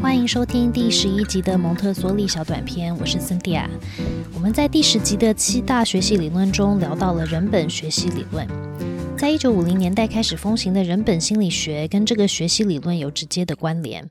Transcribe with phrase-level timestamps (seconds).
[0.00, 3.68] 欢迎收听第十一集的蒙特梭利小短片，我是森蒂亚。
[4.32, 8.46] 我们在第十集的七大学习理论中聊到了人本学习理论。
[9.16, 14.08] 在一九五零年代开始风行的人本心理学跟这个学习理论有直接的关联。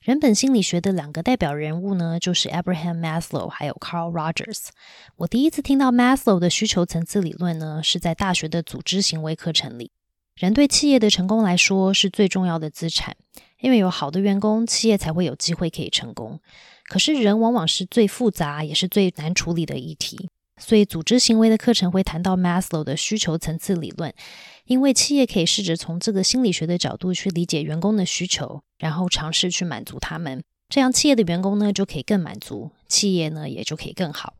[0.00, 4.68] 人本心理学的两个代表人物呢，就是 Abraham Maslow 还有 Carl Rogers。
[5.16, 9.90] 我第一次听到 Maslow 的需求层次理论呢，是在大学的组织行为课程里。
[10.34, 13.16] 人对企业的成功来说是最重要的资产。
[13.60, 16.40] 因为有好的员工，企业才会有机会可以成功。
[16.88, 24.14] 可是人往往是最复杂也是最难处理的议题，所以组织行为的课程会谈到 Maslow 的需求层次理论。
[24.66, 34.34] 因为企业可以试着从这个心理学的角度去理解员工的需求，然后尝试去满足他们，这样企业的员工呢就可以更满足，企业呢也就可以更好。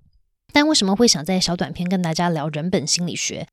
[0.52, 3.46] 但为什么会想在小短片跟大家聊人本心理学？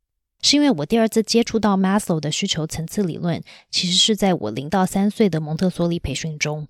[0.43, 6.67] 是因为我第二次接触到 Maslow 的需求层次理论，其实是在我零到三岁的蒙特梭利培训中。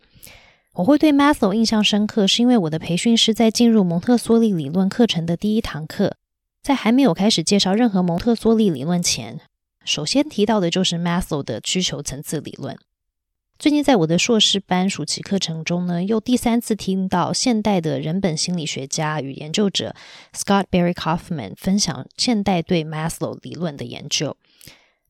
[0.75, 6.16] 我会对 Maslow 印象深刻，是因为我的培训师在进入蒙特梭利理论课程的第一堂课，
[6.62, 9.42] 在还没有开始介绍任何蒙特梭利理论前，
[9.84, 12.78] 首先提到的就是 Maslow 的需求层次理论。
[13.59, 19.96] 最近在我的硕士班暑期课程中呢，又第三次听到现代的人本心理学家与研究者
[20.34, 24.36] Scott Barry Kaufman 分享现代对 Maslow 理论的研究。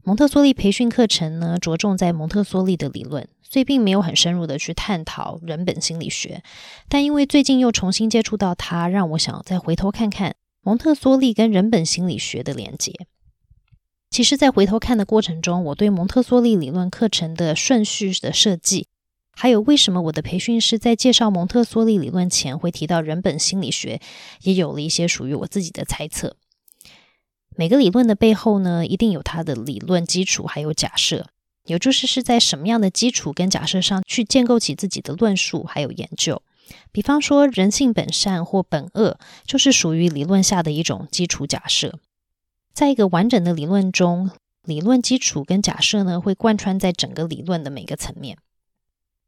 [0.03, 6.43] 蒙特梭利培训课程呢，着重在蒙特梭利的理论，所以并没有很深入的去探讨人本心理学。
[6.87, 12.93] 但因为最近又重新接触到它，让我想再回头看看蒙特梭利跟人本心理学的连接。
[14.13, 18.85] 其实，在回头看的过程中，我对蒙特梭利理论课程的顺序的设计，
[19.31, 23.99] 还有为什么我的培训师在介绍蒙特梭利理论前会提到人本心理学，
[24.43, 26.35] 也有了一些属于我自己的猜测。
[27.57, 31.25] 每个理论的背后呢，一定有它的理论基础，还有假设，
[31.65, 36.43] 也就是是在什么样的基础跟假设上去建构起自己的论述，还有研究。
[36.91, 41.97] 比方说，人性本善或本恶，就是属于理论下的一种基础假设。
[42.73, 44.31] 在一个完整的理论中，
[44.63, 48.39] 理论基础跟假设呢，会贯穿在整个理论的每个层面。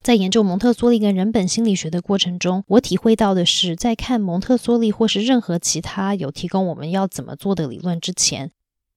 [0.02, 8.52] 在研究蒙特梭利跟人本心理学的过程中，我体会到的是，在看蒙特梭利或是任何其他有提供我们要怎么做的理论之前，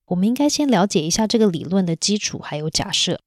[0.07, 3.19] 我们应该先了解一下这个理论的基础还有假设。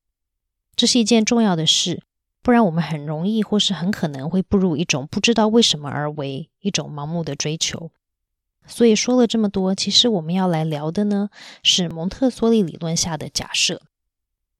[0.75, 2.03] 这是一件重要的事，
[2.43, 7.93] 不然我们很容易或是很可能会步入一种不知道为什么而为一种盲目的追求。
[8.67, 11.31] 所以说了这么多，其实我们要来聊的呢
[11.63, 13.83] 是蒙特梭利理论下的假设。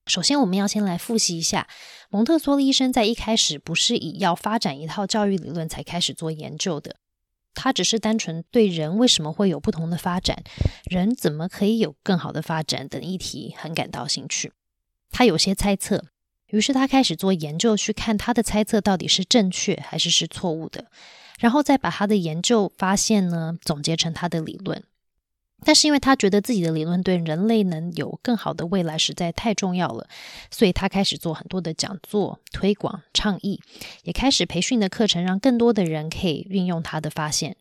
[0.07, 1.69] 首先，我们要先来复习一下，
[2.11, 6.97] 蒙特梭利医生在一开始不是以要发展一套教育理论才开始做研究的，
[7.55, 10.43] 他只是单纯对人为什么会有不同的发展，
[10.91, 14.53] 人怎么可以有更好的发展等议题很感到兴趣。
[15.11, 16.05] 他有些猜测，
[16.49, 20.87] 于是他开始做研究，去看他的猜测到底是正确还是是错误的。
[21.43, 24.85] 然后再把他的研究发现呢总结成他的理论，
[25.65, 30.07] 但是因为他觉得自己的理论对人类能有更好的未来实在太重要了，
[30.53, 33.61] 所以他开始做很多的讲座、推广、倡议，
[34.05, 37.57] 也开始培训的课程，让更多的人可以运用他的发现。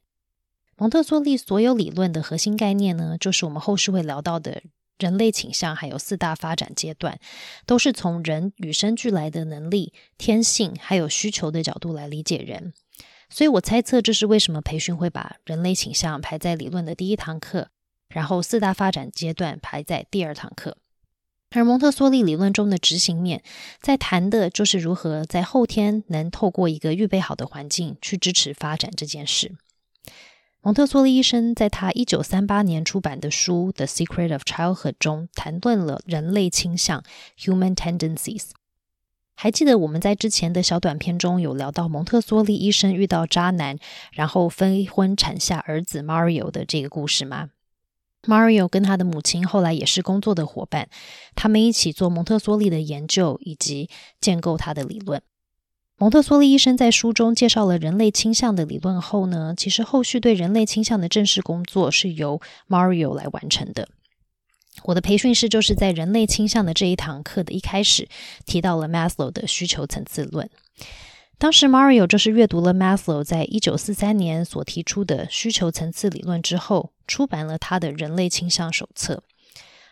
[0.78, 4.62] 蒙特梭利所有理论的核心概念呢，就是我们后世会聊到的
[5.00, 7.19] 人类倾向，还有四大发展阶段，
[7.66, 12.74] 都是从人与生俱来的能力、天性还有需求的角度来理解人。
[13.31, 17.69] 所以我猜测，这是为什么培训会把人类倾向排在理论的第一堂课，
[18.09, 20.78] 然后四大发展阶段排在第二堂课。
[21.52, 23.42] 而蒙特梭利理论中的执行面，
[23.81, 29.53] 在谈的就是如何在后天能透过一个预备好的环境去支持发展这件事。
[30.62, 37.03] 蒙特梭利医生在他一九三八年出版的书《The Secret of Childhood》中谈论了人类倾向
[37.40, 38.52] （Human Tendencies）。
[39.41, 43.79] 还记得我们在之前的小短片中有聊到蒙特梭利医生遇到渣男，
[44.12, 47.50] 然后分婚产下儿子 Mario 的这个故事吗
[48.22, 50.90] ？Mario 跟他的母亲后来也是工作的伙伴，
[51.34, 53.89] 他们一起做蒙特梭利的研究以及
[54.19, 55.19] 建构他的理论。
[55.98, 62.39] 蒙特梭利医生在书中介绍了人类倾向的理论后呢，其实后续对人类倾向的正式工作是由
[62.69, 63.89] Mario 来完成的。
[64.83, 68.07] 我的培训师就是在人类倾向的这一堂课的一开始
[68.45, 70.50] 提到了 Maslow 的需求层次论。
[71.38, 79.23] 当时 Mario 就是阅读了 Maslow 在一九四三年所提出的需求层次理论之后，出版了他的人类倾向手册。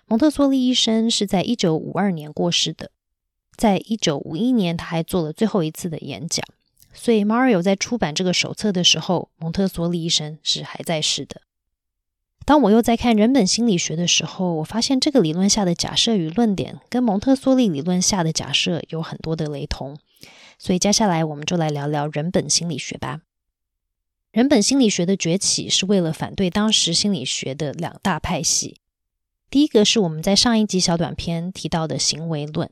[0.05, 2.91] 蒙特梭利医生是在一九五二年过世的，
[3.55, 6.45] 在一九五一年他还做了最后一次的演讲。
[6.93, 11.41] 所以 Mario 在出版这个手册的时候，蒙特梭利医生是还在世的。
[12.45, 19.97] 当我又在看人本心理学的时候，我发现这个理论下的假设与论点跟蒙特梭利理论下的假设有很多的雷同。
[20.57, 23.21] 所以接下来我们就来聊聊人本心理学吧。
[24.31, 28.81] 人本心理学的崛起是为了反对当时心理学的两大派系。
[29.49, 32.69] 第一个是我们在上一集小短片提到的行为论，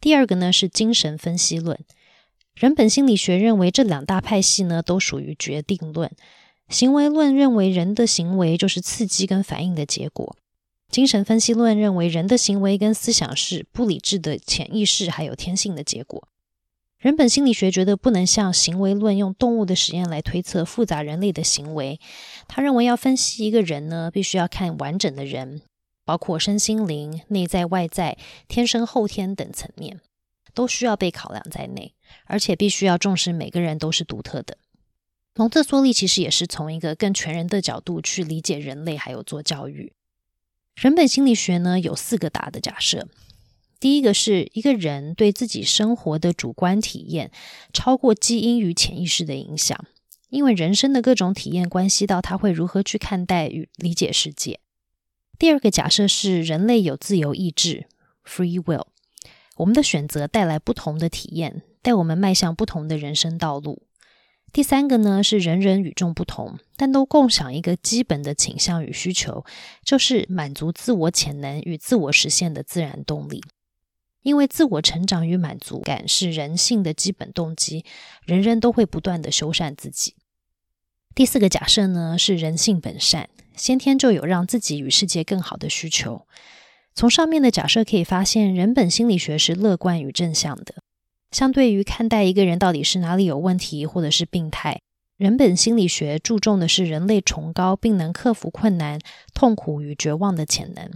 [0.00, 1.78] 第二个呢是精神分析论。
[2.54, 6.10] 人本心理学认为这两大派系呢都属于决定论。
[6.68, 10.36] 行为论认为人的行为就是刺激跟反应的结果。
[10.90, 16.28] 精神分析论认为人的行为跟思想是不理智的潜意识还有天性的结果。
[16.98, 22.00] 人本心理学觉得不能像行为论用动物的实验来推测复杂人类的行为。
[22.48, 25.62] 他认为要分析一个人呢，必须要看完整的人，
[26.04, 28.18] 包括身心灵、内在外在、
[28.48, 30.00] 天生后天等层面，
[30.54, 31.94] 都需要被考量在内，
[32.24, 34.58] 而且必须要重视每个人都是独特的。
[35.38, 39.92] 蒙特梭利其实也是从一个更全人的角度去理解人类，还有做教育。
[40.74, 43.06] 人本心理学呢有四个大的假设。
[43.78, 47.30] 第一个是一个人对自己生活的主观体验
[47.72, 49.84] 超过基因与潜意识的影响，
[50.28, 54.58] 因为人生的各种体验关系到他会如何去看待与理解世界。
[55.38, 57.86] 第二个假设是人类有自由意志
[58.24, 58.88] （free will），
[59.58, 63.84] 我们的选择带来不同的体验，带我们迈向不同的人生道路。
[64.52, 69.44] 第三个呢是人人与众不同，但都共享一个基本的倾向与需求，
[69.84, 73.42] 就是满足自我潜能与自我实现的自然动力。
[74.22, 77.84] 因为自我成长与满足感是人性的基本动机，
[78.24, 80.14] 人人都会不断的修缮自己。
[81.14, 86.26] 第四个假设呢是人性本善，先天就有让自己与世界更好的需求。
[86.94, 90.74] 从上面的假设可以发现，人本心理学是乐观与正向的。
[91.30, 94.80] 相对于看待一个人到底是哪里有问题或者是病态，
[95.16, 98.98] 人本心理学注重的是人类崇高并能克服困难、
[99.34, 100.90] 痛苦与绝望的潜能。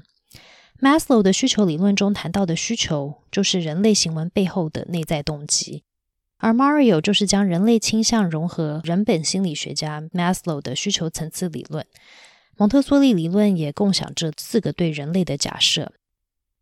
[0.81, 5.85] Maslow 的需求理论中谈到的需求，就是人类行为背后的内在动机，
[6.39, 11.87] 而 Mario 就是将人类倾向融合人本心理学家 Maslow 的需求层次理论。
[12.57, 15.93] 蒙特梭利理论也共享这四个对人类的假设，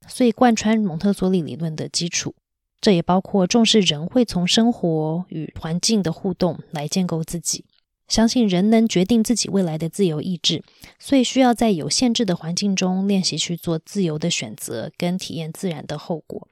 [0.07, 2.35] 所以贯穿蒙特梭利理论的基础。
[2.81, 7.65] 这也包括重视人会从生活与环境的互动来建构自己。
[8.09, 10.65] 相信人能决定自己未来的自由意志，
[10.99, 16.49] 所以需要在有限制的环境中练习去做自由的选择，跟体验自然的后果。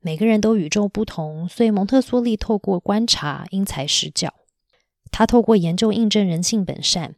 [0.00, 4.32] 每个人都与众不同，所以蒙特梭利透过观察因材施教，
[5.10, 7.16] 他透过研究印证人性本善。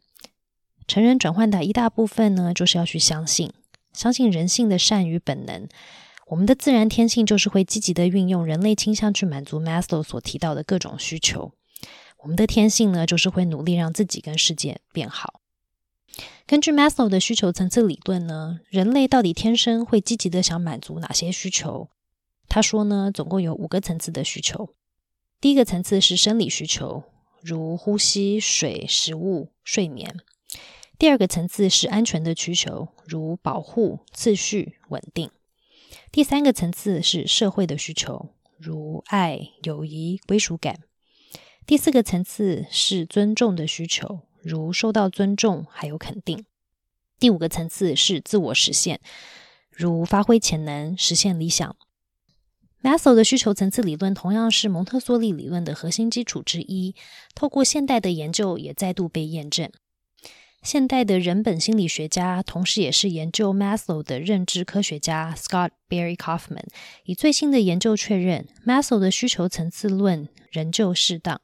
[0.87, 3.51] 成人转换的一大部分呢，就是要去相信，
[3.93, 5.67] 相信人性的善与本能。
[6.29, 11.53] 我们的自然天性就是会积极的运用人类倾向去满足 Maslow 所提到的各种需求。
[12.17, 15.39] 我们的天性呢，就是会努力让自己跟世界变好。
[16.45, 21.89] 根据 Maslow 的需求层次理论呢，人类到底天生会积极的想满足哪些需求？
[22.49, 24.73] 他说呢，总共有五个层次的需求。
[25.39, 27.03] 第一个层次是生理需求，
[27.41, 30.17] 如呼吸、水、食物、睡眠。
[30.97, 35.29] 第二个层次是安全的需求，如保护、秩序、稳定。
[36.17, 40.79] 第三个层次是社会的需求，如爱、友谊、归属感。
[41.67, 46.43] 第四个层次是尊重的需求，如受到尊重还有肯定。
[47.19, 48.99] 第五个层次是自我实现，
[49.69, 51.75] 如发挥潜能、实现理想。
[52.81, 56.95] Maslow 的需求层次理论同样是蒙特梭利理论的核心基础之一，
[57.35, 59.69] 透过现代的研究也再度被验证。
[60.61, 66.65] 现代的人本心理学家，同时也是研究 Maslow 的认知科学家 Scott Barry Kaufman，
[67.05, 71.39] 以最新的研究确认 Maslow 的需求层次论仍旧适当。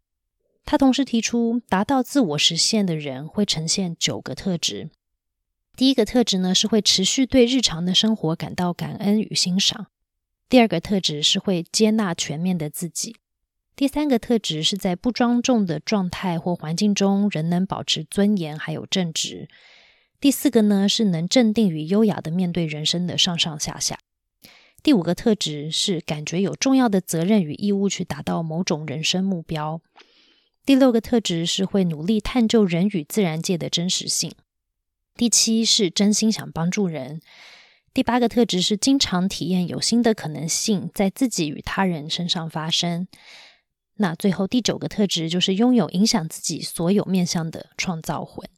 [0.66, 4.90] 他同时提出，达到自我实现的人会呈现九个特质。
[5.76, 9.88] 第一个特质呢，是会持续对日常的生活感到感恩与欣赏；
[10.48, 13.14] 第二个特质是会接纳全面的自己；
[13.76, 19.48] 第三个特质是在不庄重的状态或环境中仍能保持尊严还有正直；
[20.20, 23.96] 第四个呢，是能镇定与优雅的面对人生的上上下下；
[24.84, 29.82] 第五个特质是感觉有重要的责任与义务去达到某种人生目标。
[30.66, 34.32] 第六个特质是会努力探究人与自然界的真实性。
[35.16, 37.22] 第七是真心想帮助人。
[37.94, 43.08] 第八个特质是经常体验有新的可能性在自己与他人身上发生。
[43.98, 48.50] 那最后第九个特质就是拥有影响自己所有面向的创造魂。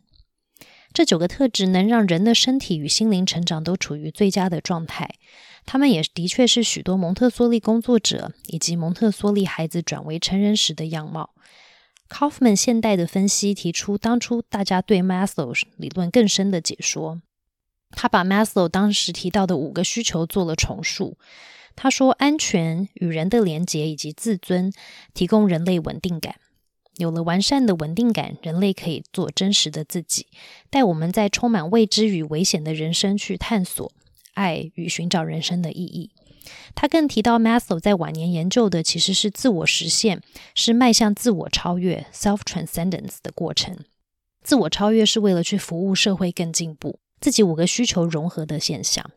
[0.93, 5.15] 这九个特质能让人的身体与心灵成长都处于最佳的状态。
[5.65, 11.31] 他们也的确是许多蒙特梭利工作者以及蒙特梭利孩子转为成人时的样貌。
[12.07, 17.21] Kaufman 现代的分析提出，当初大家对 Maslow 理论更深的解说。
[17.91, 21.17] 他把 Maslow 当时提到的五个需求做了重述。
[21.75, 24.71] 他说：“安全与人的连结以及自尊，
[25.13, 26.35] 提供人类稳定感。
[26.97, 30.27] 有了完善的稳定感，人类可以做真实的自己，
[30.69, 33.91] 带我们在充满未知与危险的人生去探索
[34.33, 36.11] 爱与寻找人生的意义。”
[36.75, 40.21] 他更提到，Maslow 在晚年研究的其实是自我实现，
[40.53, 43.77] 是迈向自我超越 （self transcendence） 的过程。
[44.43, 49.09] 自我超越是为了去服务社会更进步，自己五个需求融合的现象。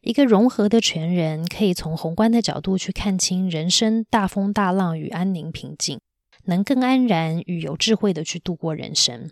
[0.00, 6.00] 一个融合的全人，可以从宏观的角度去看清人生大风大浪与安宁平静，
[6.44, 9.30] 能更安然与有智慧的去度过人生。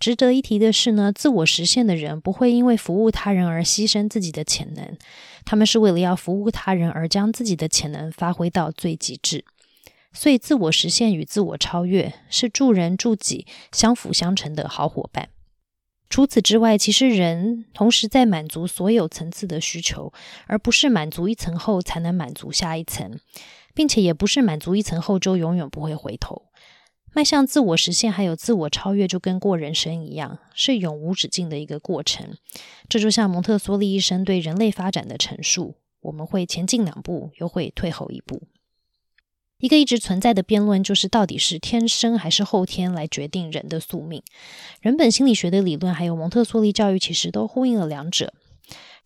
[0.00, 4.96] 值得一提的是呢，自我实现的人不会因为服务他人而牺牲自己的潜能，
[5.44, 9.44] 他们是为了要服务他人而将自己的潜能发挥到最极致。
[10.12, 15.28] 所以，自我实现与自我超越是助人助己相辅相成的好伙伴。
[16.14, 20.12] 除此之外，其实人同时在满足所有层次的需求，
[20.46, 23.18] 而不是满足一层后才能满足下一层，
[23.74, 26.42] 并且也不是满足一层后就永远不会回头。
[27.12, 32.36] 迈向自我实现还有自我超越，就跟过人生一样，是永无止境的一个过程。
[32.88, 38.40] 这就像蒙特梭利医生对人类发展的陈述：我们会前进两步，又会退后一步。
[39.58, 44.22] 一个一直存在的辩论就是，到底是天生还是后天来决定人的宿命？
[44.80, 48.34] 人本心理学的理论还有蒙特梭利教育，其实都呼应了两者。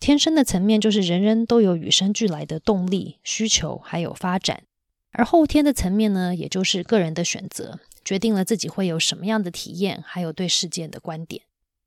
[0.01, 4.63] 天生的层面就是人人都有与生俱来的动力、需求还有发展，
[5.13, 11.43] 而后天的层面呢，也就是个人的选择，决定了自己会有什么样的体验，还有对世界的观点。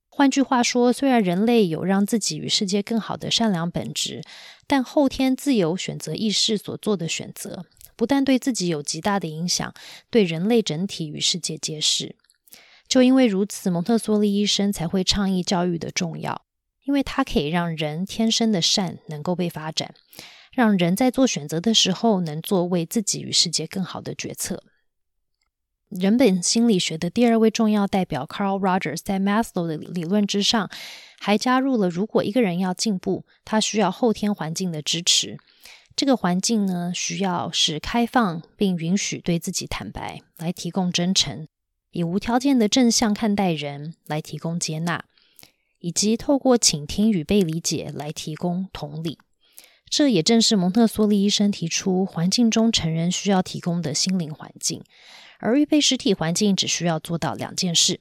[0.09, 4.21] 换句话说，虽然人类有让自己与世界更好的善良本质，
[4.67, 7.65] 但后天自由选择意识所做的选择。
[8.01, 9.75] 不但对自己有极大的影响，
[10.09, 12.15] 对人类整体与世界皆是。
[12.87, 16.41] 就因为如此，蒙特梭利医生才会倡议教育的重要，
[16.83, 19.93] 因为它可以让人天生的善能够被发展，
[20.51, 24.63] 让人在做选择的时候能做为自己与世界更好的决策。
[25.87, 30.71] 人本心理学的第二位重要代表 Carl Rogers 在 Maslow 的理论之上，
[31.19, 35.37] 还加入了：如果一个人要进步，他需要后天环境的支持。
[36.01, 41.45] 这个环境呢，需要是开放并允许对自己坦白，来提供真诚；
[41.91, 45.03] 以无条件的正向看待人，来提供接纳；
[45.77, 49.19] 以及透过倾听与被理解来提供同理。
[49.91, 54.81] 这也正是蒙特梭利医生提出环境中成人需要提供的心灵环境。
[55.37, 57.99] 而预备实体环境只需要做到两件事：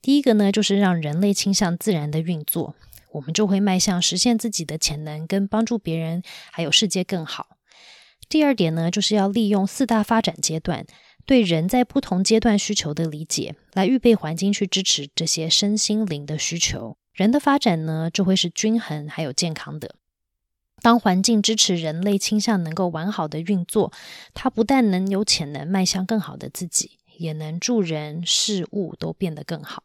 [0.00, 2.76] 第一个呢，就是让人类倾向自然的运作。
[3.14, 7.56] 我们就会迈向实现自己的潜能，跟帮助别人还有世界更好。
[8.28, 10.86] 第二点呢，就是要利用四大发展阶段
[11.24, 16.96] 对人在不同阶段需求的理解，来预备环境去支持这些身心灵的需求。
[17.12, 19.94] 人的发展呢，就会是均衡还有健康的。
[20.82, 23.92] 当环境支持人类倾向能够完好的运作，
[24.34, 29.84] 它不但能有潜能迈向更好的自己，也能助人事物都变得更好。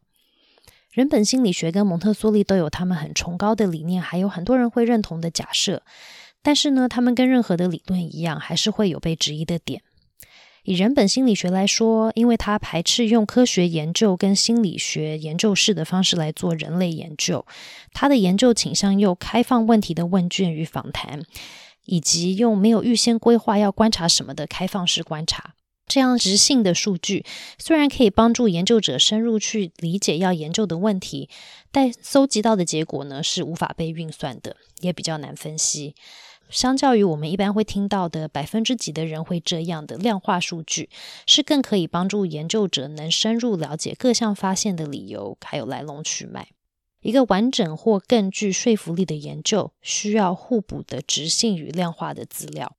[0.92, 5.84] 人本心理学跟蒙特梭利都有他们很崇高的理念，还有很多人会认同的假设。
[6.42, 9.84] 但是呢，他们跟任何的理论一样，还是会有被质疑的点。
[10.64, 17.46] 以人本心理学来说，因为它排斥用科学研究跟心理学研究室的方式来做人类研究，
[17.94, 21.22] 它的研究倾向又开放问题的问卷与访谈，
[21.86, 25.54] 以及用没有预先规划要观察什么的开放式观察。
[25.90, 27.26] 这样直性的数据
[27.58, 31.28] 虽然可以帮助研究者深入去理解要研究的问题，
[31.72, 35.96] 但搜集到的结果呢是无法被运算的，也比较难分析。
[36.50, 40.90] 相较于我们一般会听到的百分之几的人会这样的量化数据，
[41.28, 46.48] 是更可以帮助研究者能深入了解各项发现的理由还有来龙去脉。
[47.02, 52.76] 一个完整或更具说服力的研究，需要互补的直性与量化的资料。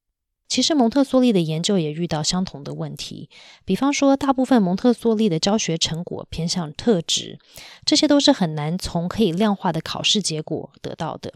[0.50, 3.30] 其实蒙特梭利的研究也遇到相同的问题，
[3.64, 7.38] 比方说，大部分蒙特梭利的教学成果偏向特质，
[7.84, 11.32] 这些都是很难从可以量化的考试结果得到的。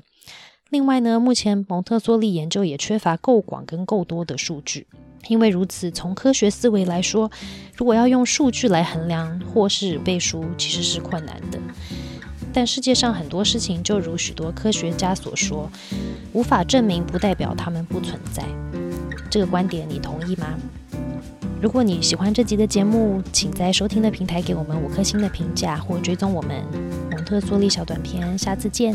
[0.68, 4.88] 另外呢，目前蒙特梭利研究也缺乏够广跟够多的数据，
[5.28, 7.30] 因为如此，从科学思维来说，
[7.76, 11.60] 如果要用数据来衡量或是背书，其实是困难的。
[12.52, 15.70] 但世界上很多事情，就如许多科学家所说，
[16.32, 18.42] 无法证明，不代表它们不存在。
[19.34, 20.46] 这个观点你同意吗？
[21.60, 26.62] 如果你喜欢这集的节目，请在收听的平台给我们五颗星的评价，或追踪我们
[27.10, 28.38] 蒙特梭利小短片。
[28.38, 28.94] 下次见。